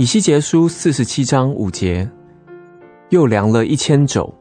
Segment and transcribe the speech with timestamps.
[0.00, 2.08] 以西结书四十七章五节，
[3.08, 4.32] 又量了一千肘，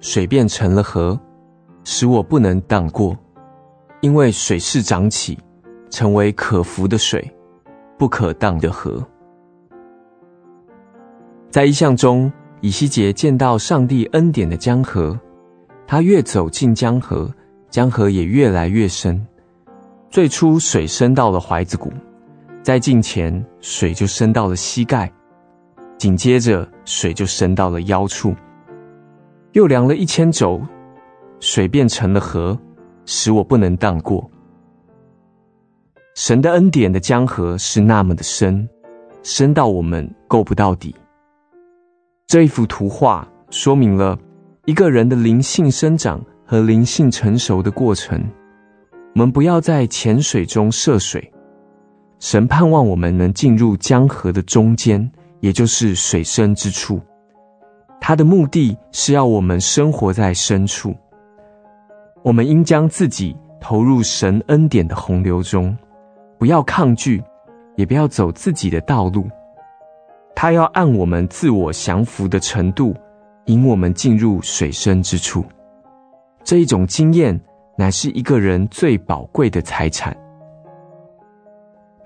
[0.00, 1.20] 水变成了河，
[1.84, 3.14] 使我不能荡过，
[4.00, 5.38] 因为水势涨起，
[5.90, 7.30] 成为可服的水，
[7.98, 9.06] 不可荡的河。
[11.50, 12.32] 在异象中，
[12.62, 15.20] 以西结见到上帝恩典的江河，
[15.86, 17.30] 他越走近江河，
[17.68, 19.26] 江河也越来越深。
[20.08, 21.92] 最初水深到了怀子谷。
[22.66, 25.08] 在近前，水就深到了膝盖；
[25.96, 28.34] 紧接着，水就深到了腰处。
[29.52, 30.60] 又量了一千肘，
[31.38, 32.58] 水变成了河，
[33.04, 34.28] 使我不能荡过。
[36.16, 38.68] 神的恩典的江河是那么的深，
[39.22, 40.92] 深到我们够不到底。
[42.26, 44.18] 这一幅图画说明了
[44.64, 48.20] 一个人的灵性生长和灵性成熟的过程。
[49.14, 51.32] 我们不要在浅水中涉水。
[52.18, 57.00] 神盼望我们能进入江河的中间，也就是水深之处。
[58.00, 60.94] 他的目的是要我们生活在深处。
[62.22, 65.76] 我们应将自己投入神恩典的洪流中，
[66.38, 67.22] 不要抗拒，
[67.76, 69.28] 也不要走自己的道路。
[70.34, 72.94] 他要按我们自我降服的程度，
[73.46, 75.44] 引我们进入水深之处。
[76.44, 77.40] 这一种经验，
[77.76, 80.16] 乃是一个人最宝贵的财产。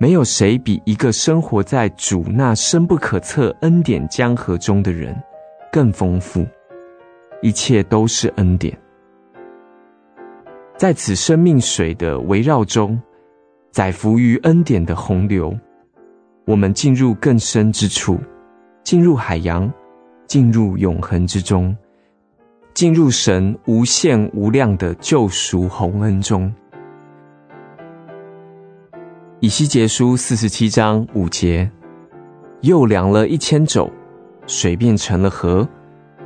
[0.02, 5.14] 没有谁比一个生活在主那深不可测恩典江河中的人
[5.70, 6.46] 更丰富，
[7.42, 8.74] 一切都是恩典。
[10.78, 12.98] 在此生命水的围绕中，
[13.72, 15.54] 载浮于恩典的洪流，
[16.46, 18.18] 我们进入更深之处，
[18.82, 19.70] 进入海洋，
[20.26, 21.76] 进入永恒之中，
[22.72, 26.50] 进入神无限无量的救赎宏恩中。
[29.42, 31.70] 以西结书四十七章五节，
[32.60, 33.90] 又量了一千肘，
[34.46, 35.66] 水变成了河，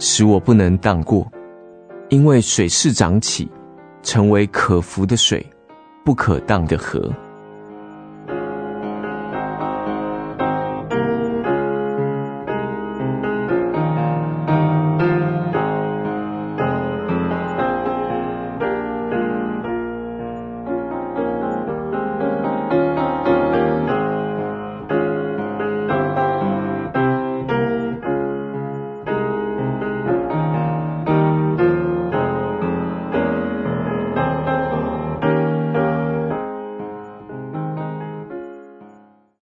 [0.00, 1.24] 使我不能荡过，
[2.08, 3.48] 因为水势涨起，
[4.03, 5.47] 成为可浮的水，
[6.04, 7.08] 不可荡的河。